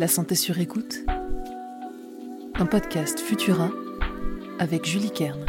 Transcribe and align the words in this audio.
La 0.00 0.08
santé 0.08 0.34
sur 0.34 0.58
écoute. 0.58 1.00
Un 2.54 2.64
podcast 2.64 3.20
Futura 3.20 3.70
avec 4.58 4.86
Julie 4.86 5.10
Kern. 5.10 5.44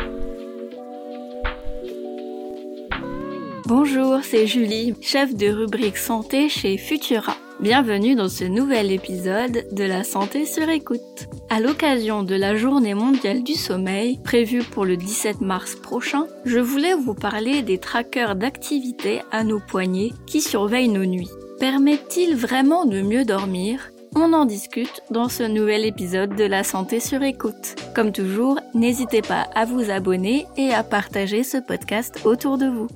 Bonjour, 3.65 4.19
c'est 4.23 4.47
Julie, 4.47 4.93
chef 4.99 5.33
de 5.33 5.47
rubrique 5.47 5.95
santé 5.95 6.49
chez 6.49 6.77
Futura. 6.77 7.37
Bienvenue 7.61 8.15
dans 8.15 8.27
ce 8.27 8.43
nouvel 8.43 8.91
épisode 8.91 9.67
de 9.71 9.85
la 9.85 10.03
santé 10.03 10.45
sur 10.45 10.67
écoute. 10.67 11.29
À 11.49 11.61
l'occasion 11.61 12.23
de 12.23 12.35
la 12.35 12.57
journée 12.57 12.93
mondiale 12.93 13.43
du 13.43 13.53
sommeil, 13.53 14.19
prévue 14.21 14.63
pour 14.63 14.83
le 14.83 14.97
17 14.97 15.39
mars 15.39 15.75
prochain, 15.75 16.27
je 16.43 16.59
voulais 16.59 16.93
vous 16.93 17.15
parler 17.15 17.61
des 17.61 17.77
trackers 17.77 18.35
d'activité 18.35 19.21
à 19.31 19.45
nos 19.45 19.61
poignets 19.61 20.11
qui 20.27 20.41
surveillent 20.41 20.89
nos 20.89 21.05
nuits. 21.05 21.31
Permettent-ils 21.57 22.35
vraiment 22.35 22.85
de 22.85 23.01
mieux 23.01 23.23
dormir? 23.23 23.91
On 24.15 24.33
en 24.33 24.45
discute 24.45 25.01
dans 25.09 25.29
ce 25.29 25.43
nouvel 25.43 25.85
épisode 25.85 26.35
de 26.35 26.43
la 26.43 26.63
santé 26.63 26.99
sur 26.99 27.23
écoute. 27.23 27.75
Comme 27.95 28.11
toujours, 28.11 28.59
n'hésitez 28.73 29.21
pas 29.21 29.47
à 29.55 29.65
vous 29.65 29.89
abonner 29.89 30.45
et 30.57 30.73
à 30.73 30.83
partager 30.83 31.43
ce 31.43 31.57
podcast 31.57 32.19
autour 32.25 32.57
de 32.57 32.67
vous. 32.67 32.87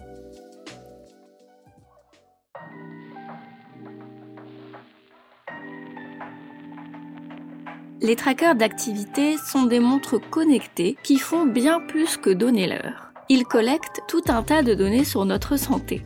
Les 8.01 8.15
trackers 8.15 8.55
d'activité 8.55 9.37
sont 9.37 9.63
des 9.63 9.79
montres 9.79 10.19
connectées 10.29 10.97
qui 11.01 11.17
font 11.17 11.45
bien 11.45 11.79
plus 11.79 12.17
que 12.17 12.29
donner 12.29 12.67
l'heure. 12.67 13.11
Ils 13.29 13.45
collectent 13.45 14.01
tout 14.07 14.21
un 14.27 14.43
tas 14.43 14.61
de 14.61 14.75
données 14.75 15.05
sur 15.05 15.25
notre 15.25 15.57
santé. 15.57 16.03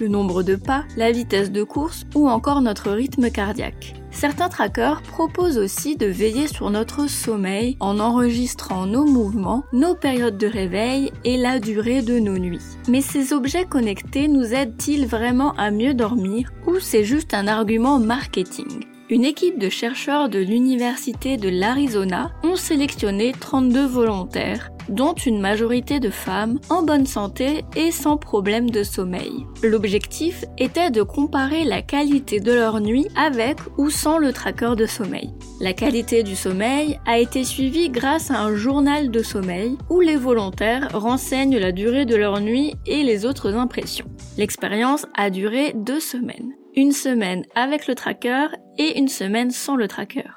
Le 0.00 0.08
nombre 0.08 0.42
de 0.42 0.56
pas, 0.56 0.84
la 0.96 1.12
vitesse 1.12 1.50
de 1.50 1.62
course 1.62 2.06
ou 2.14 2.28
encore 2.28 2.62
notre 2.62 2.90
rythme 2.90 3.30
cardiaque. 3.30 4.01
Certains 4.12 4.48
trackers 4.48 5.02
proposent 5.02 5.58
aussi 5.58 5.96
de 5.96 6.06
veiller 6.06 6.46
sur 6.46 6.70
notre 6.70 7.08
sommeil 7.08 7.76
en 7.80 7.98
enregistrant 7.98 8.86
nos 8.86 9.04
mouvements, 9.04 9.64
nos 9.72 9.94
périodes 9.94 10.38
de 10.38 10.46
réveil 10.46 11.10
et 11.24 11.36
la 11.36 11.58
durée 11.58 12.02
de 12.02 12.18
nos 12.18 12.38
nuits. 12.38 12.60
Mais 12.88 13.00
ces 13.00 13.32
objets 13.32 13.64
connectés 13.64 14.28
nous 14.28 14.54
aident-ils 14.54 15.06
vraiment 15.06 15.54
à 15.56 15.70
mieux 15.70 15.94
dormir 15.94 16.50
ou 16.66 16.78
c'est 16.78 17.04
juste 17.04 17.34
un 17.34 17.48
argument 17.48 17.98
marketing? 17.98 18.91
Une 19.10 19.24
équipe 19.24 19.58
de 19.58 19.68
chercheurs 19.68 20.28
de 20.28 20.38
l'Université 20.38 21.36
de 21.36 21.48
l'Arizona 21.48 22.30
ont 22.44 22.56
sélectionné 22.56 23.32
32 23.38 23.86
volontaires, 23.86 24.70
dont 24.88 25.14
une 25.14 25.40
majorité 25.40 26.00
de 26.00 26.10
femmes 26.10 26.58
en 26.70 26.82
bonne 26.82 27.06
santé 27.06 27.64
et 27.76 27.90
sans 27.90 28.16
problème 28.16 28.70
de 28.70 28.82
sommeil. 28.82 29.46
L'objectif 29.62 30.44
était 30.58 30.90
de 30.90 31.02
comparer 31.02 31.64
la 31.64 31.82
qualité 31.82 32.40
de 32.40 32.52
leur 32.52 32.80
nuit 32.80 33.06
avec 33.16 33.58
ou 33.78 33.90
sans 33.90 34.18
le 34.18 34.32
tracker 34.32 34.74
de 34.76 34.86
sommeil. 34.86 35.32
La 35.60 35.72
qualité 35.72 36.22
du 36.22 36.34
sommeil 36.34 36.98
a 37.06 37.18
été 37.18 37.44
suivie 37.44 37.90
grâce 37.90 38.30
à 38.30 38.40
un 38.40 38.54
journal 38.54 39.10
de 39.10 39.22
sommeil 39.22 39.76
où 39.90 40.00
les 40.00 40.16
volontaires 40.16 40.88
renseignent 40.92 41.58
la 41.58 41.72
durée 41.72 42.06
de 42.06 42.16
leur 42.16 42.40
nuit 42.40 42.74
et 42.86 43.02
les 43.02 43.26
autres 43.26 43.54
impressions. 43.54 44.06
L'expérience 44.36 45.06
a 45.16 45.30
duré 45.30 45.72
deux 45.76 46.00
semaines 46.00 46.54
une 46.74 46.92
semaine 46.92 47.44
avec 47.54 47.86
le 47.86 47.94
tracker 47.94 48.46
et 48.78 48.98
une 48.98 49.08
semaine 49.08 49.50
sans 49.50 49.76
le 49.76 49.88
tracker. 49.88 50.30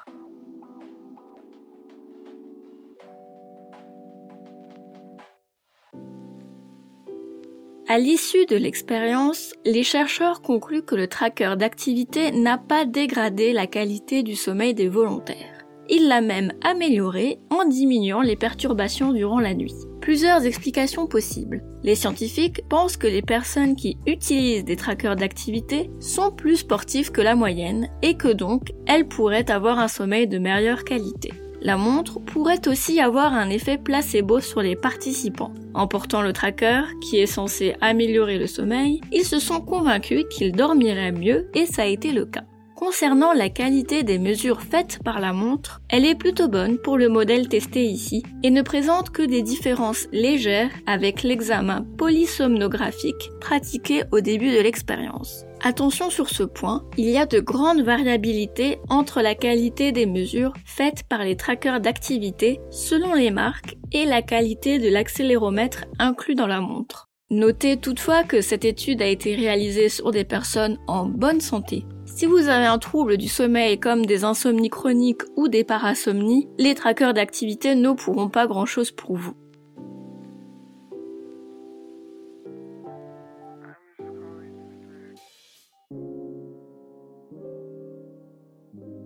À 7.88 7.98
l'issue 7.98 8.46
de 8.46 8.56
l'expérience, 8.56 9.54
les 9.64 9.84
chercheurs 9.84 10.42
concluent 10.42 10.82
que 10.82 10.96
le 10.96 11.06
tracker 11.06 11.54
d'activité 11.56 12.32
n'a 12.32 12.58
pas 12.58 12.84
dégradé 12.84 13.52
la 13.52 13.68
qualité 13.68 14.24
du 14.24 14.34
sommeil 14.34 14.74
des 14.74 14.88
volontaires. 14.88 15.55
Il 15.88 16.08
l'a 16.08 16.20
même 16.20 16.52
amélioré 16.62 17.38
en 17.50 17.64
diminuant 17.64 18.20
les 18.20 18.36
perturbations 18.36 19.12
durant 19.12 19.38
la 19.38 19.54
nuit. 19.54 19.74
Plusieurs 20.00 20.44
explications 20.44 21.06
possibles. 21.06 21.62
Les 21.84 21.94
scientifiques 21.94 22.62
pensent 22.68 22.96
que 22.96 23.06
les 23.06 23.22
personnes 23.22 23.76
qui 23.76 23.96
utilisent 24.06 24.64
des 24.64 24.76
trackers 24.76 25.16
d'activité 25.16 25.90
sont 26.00 26.32
plus 26.32 26.56
sportives 26.56 27.12
que 27.12 27.20
la 27.20 27.36
moyenne 27.36 27.88
et 28.02 28.16
que 28.16 28.32
donc 28.32 28.72
elles 28.86 29.06
pourraient 29.06 29.50
avoir 29.50 29.78
un 29.78 29.88
sommeil 29.88 30.26
de 30.26 30.38
meilleure 30.38 30.84
qualité. 30.84 31.32
La 31.60 31.76
montre 31.76 32.20
pourrait 32.20 32.68
aussi 32.68 33.00
avoir 33.00 33.32
un 33.32 33.48
effet 33.48 33.78
placebo 33.78 34.40
sur 34.40 34.62
les 34.62 34.76
participants. 34.76 35.54
En 35.74 35.86
portant 35.86 36.22
le 36.22 36.32
tracker, 36.32 36.82
qui 37.00 37.18
est 37.18 37.26
censé 37.26 37.74
améliorer 37.80 38.38
le 38.38 38.46
sommeil, 38.46 39.00
ils 39.12 39.24
se 39.24 39.38
sont 39.38 39.60
convaincus 39.60 40.24
qu'ils 40.30 40.52
dormiraient 40.52 41.12
mieux 41.12 41.48
et 41.54 41.66
ça 41.66 41.82
a 41.82 41.86
été 41.86 42.12
le 42.12 42.26
cas. 42.26 42.44
Concernant 42.76 43.32
la 43.32 43.48
qualité 43.48 44.02
des 44.02 44.18
mesures 44.18 44.60
faites 44.60 44.98
par 45.02 45.18
la 45.18 45.32
montre, 45.32 45.80
elle 45.88 46.04
est 46.04 46.14
plutôt 46.14 46.46
bonne 46.46 46.76
pour 46.76 46.98
le 46.98 47.08
modèle 47.08 47.48
testé 47.48 47.84
ici 47.84 48.22
et 48.42 48.50
ne 48.50 48.60
présente 48.60 49.08
que 49.08 49.22
des 49.22 49.40
différences 49.40 50.08
légères 50.12 50.68
avec 50.86 51.22
l'examen 51.22 51.86
polysomnographique 51.96 53.30
pratiqué 53.40 54.02
au 54.12 54.20
début 54.20 54.54
de 54.54 54.60
l'expérience. 54.60 55.46
Attention 55.64 56.10
sur 56.10 56.28
ce 56.28 56.42
point, 56.42 56.84
il 56.98 57.08
y 57.08 57.16
a 57.16 57.24
de 57.24 57.40
grandes 57.40 57.80
variabilités 57.80 58.78
entre 58.90 59.22
la 59.22 59.34
qualité 59.34 59.90
des 59.90 60.04
mesures 60.04 60.52
faites 60.66 61.02
par 61.08 61.24
les 61.24 61.34
trackers 61.34 61.80
d'activité 61.80 62.60
selon 62.70 63.14
les 63.14 63.30
marques 63.30 63.78
et 63.92 64.04
la 64.04 64.20
qualité 64.20 64.78
de 64.78 64.90
l'accéléromètre 64.90 65.86
inclus 65.98 66.34
dans 66.34 66.46
la 66.46 66.60
montre. 66.60 67.08
Notez 67.30 67.78
toutefois 67.78 68.22
que 68.22 68.42
cette 68.42 68.66
étude 68.66 69.00
a 69.00 69.06
été 69.06 69.34
réalisée 69.34 69.88
sur 69.88 70.10
des 70.10 70.24
personnes 70.24 70.78
en 70.86 71.06
bonne 71.06 71.40
santé 71.40 71.86
si 72.16 72.24
vous 72.24 72.48
avez 72.48 72.64
un 72.64 72.78
trouble 72.78 73.18
du 73.18 73.28
sommeil 73.28 73.78
comme 73.78 74.06
des 74.06 74.24
insomnies 74.24 74.70
chroniques 74.70 75.20
ou 75.36 75.48
des 75.48 75.64
parasomnies, 75.64 76.48
les 76.56 76.74
trackers 76.74 77.12
d'activité 77.12 77.74
ne 77.74 77.92
pourront 77.92 78.30
pas 78.30 78.46
grand 78.46 78.64
chose 78.64 78.90
pour 78.90 79.16
vous. 79.16 79.34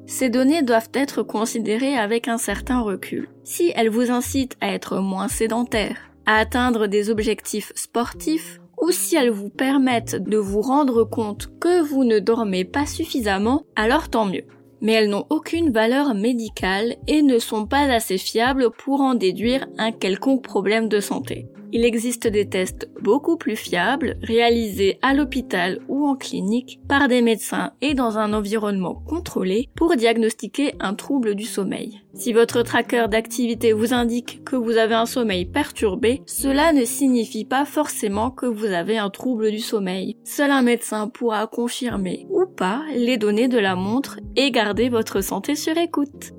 Ces 0.07 0.31
données 0.31 0.63
doivent 0.63 0.91
être 0.95 1.25
considérées 1.25 1.97
avec 1.97 2.29
un 2.29 2.39
certain 2.39 2.81
recul. 2.81 3.29
Si 3.43 3.73
elles 3.75 3.91
vous 3.91 4.13
incitent 4.13 4.57
à 4.61 4.73
être 4.73 5.01
moins 5.01 5.29
sédentaire, 5.29 5.97
à 6.27 6.37
atteindre 6.37 6.87
des 6.87 7.11
objectifs 7.11 7.73
sportifs 7.75 8.61
ou 8.81 8.91
si 8.91 9.17
elles 9.17 9.31
vous 9.31 9.51
permettent 9.51 10.17
de 10.17 10.39
vous 10.39 10.61
rendre 10.61 11.05
compte 11.05 11.49
que 11.61 11.83
vous 11.83 12.05
ne 12.05 12.19
dormez 12.19 12.65
pas 12.65 12.87
suffisamment, 12.87 13.65
alors 13.77 14.09
tant 14.09 14.25
mieux. 14.25 14.45
Mais 14.81 14.93
elles 14.93 15.11
n'ont 15.11 15.27
aucune 15.29 15.71
valeur 15.71 16.15
médicale 16.15 16.97
et 17.07 17.23
ne 17.23 17.39
sont 17.39 17.67
pas 17.67 17.93
assez 17.93 18.17
fiables 18.17 18.71
pour 18.71 19.03
en 19.03 19.15
déduire 19.15 19.67
un 19.77 19.93
quelconque 19.93 20.43
problème 20.43 20.89
de 20.89 21.01
santé. 21.01 21.47
Il 21.73 21.85
existe 21.85 22.27
des 22.27 22.49
tests 22.49 22.89
beaucoup 23.01 23.37
plus 23.37 23.57
fiables, 23.57 24.17
réalisés 24.23 24.99
à 25.03 25.15
l'hôpital 25.15 25.79
ou 25.89 26.07
en 26.07 26.17
clinique 26.17 26.81
par 26.89 27.07
des 27.07 27.23
médecins 27.23 27.73
et 27.81 27.95
dans 27.95 28.19
un 28.19 28.33
environnement 28.33 29.03
contrôlé 29.07 29.69
pour 29.77 29.95
diagnostiquer 29.95 30.75
un 30.81 30.95
trouble 30.95 31.35
du 31.35 31.45
sommeil. 31.45 32.01
Si 32.15 32.33
votre 32.33 32.63
tracker 32.63 33.07
d'activité 33.09 33.73
vous 33.73 33.95
indique 33.95 34.43
que 34.45 34.57
vous 34.57 34.77
avez 34.77 34.97
un 34.97 35.07
sommeil 35.07 35.47
perturbé, 35.47 36.23
cela 36.27 36.73
ne 36.73 36.85
signifie 36.85 37.45
pas 37.45 37.65
forcément 37.65 38.31
que 38.31 38.47
vous 38.47 38.67
avez 38.67 38.99
un 38.99 39.11
trouble 39.11 39.51
du 39.51 39.61
sommeil. 39.61 40.17
Seul 40.25 40.51
un 40.51 40.63
médecin 40.63 41.09
pourra 41.09 41.47
confirmer 41.47 42.27
ou 42.31 42.47
pas 42.47 42.83
les 42.95 43.17
données 43.17 43.49
de 43.49 43.59
la 43.59 43.77
montre 43.77 44.19
et 44.35 44.51
garder 44.51 44.89
votre 44.89 45.21
santé 45.21 45.55
sur 45.55 45.77
écoute. 45.79 46.33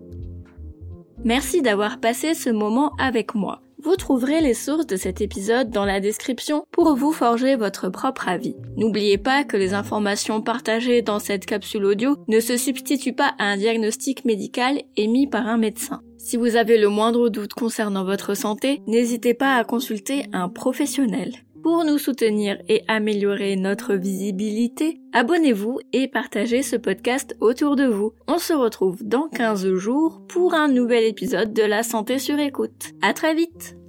Merci 1.23 1.61
d'avoir 1.61 1.99
passé 1.99 2.33
ce 2.33 2.49
moment 2.49 2.93
avec 2.97 3.35
moi. 3.35 3.61
Vous 3.83 3.95
trouverez 3.95 4.41
les 4.41 4.53
sources 4.53 4.85
de 4.85 4.95
cet 4.95 5.21
épisode 5.21 5.71
dans 5.71 5.85
la 5.85 5.99
description 5.99 6.65
pour 6.71 6.95
vous 6.95 7.11
forger 7.11 7.55
votre 7.55 7.89
propre 7.89 8.27
avis. 8.27 8.55
N'oubliez 8.77 9.17
pas 9.17 9.43
que 9.43 9.57
les 9.57 9.73
informations 9.73 10.41
partagées 10.41 11.01
dans 11.01 11.17
cette 11.17 11.47
capsule 11.47 11.85
audio 11.85 12.15
ne 12.27 12.39
se 12.39 12.57
substituent 12.57 13.15
pas 13.15 13.33
à 13.39 13.45
un 13.45 13.57
diagnostic 13.57 14.23
médical 14.23 14.83
émis 14.97 15.25
par 15.25 15.47
un 15.47 15.57
médecin. 15.57 16.01
Si 16.19 16.37
vous 16.37 16.57
avez 16.57 16.77
le 16.77 16.89
moindre 16.89 17.29
doute 17.29 17.55
concernant 17.55 18.05
votre 18.05 18.35
santé, 18.35 18.83
n'hésitez 18.85 19.33
pas 19.33 19.55
à 19.55 19.63
consulter 19.63 20.25
un 20.31 20.47
professionnel. 20.47 21.33
Pour 21.63 21.83
nous 21.83 21.97
soutenir 21.99 22.57
et 22.67 22.83
améliorer 22.87 23.55
notre 23.55 23.93
visibilité, 23.93 24.99
abonnez-vous 25.13 25.79
et 25.93 26.07
partagez 26.07 26.63
ce 26.63 26.75
podcast 26.75 27.35
autour 27.39 27.75
de 27.75 27.85
vous. 27.85 28.13
On 28.27 28.39
se 28.39 28.53
retrouve 28.53 29.03
dans 29.03 29.27
15 29.29 29.75
jours 29.75 30.21
pour 30.27 30.55
un 30.55 30.67
nouvel 30.67 31.03
épisode 31.03 31.53
de 31.53 31.63
la 31.63 31.83
santé 31.83 32.17
sur 32.17 32.39
écoute. 32.39 32.93
À 33.01 33.13
très 33.13 33.35
vite! 33.35 33.80